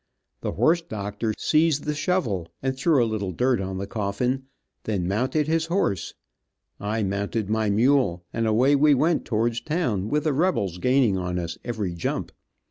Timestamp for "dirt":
3.31-3.61